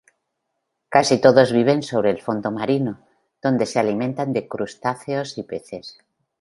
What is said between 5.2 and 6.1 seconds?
y peces.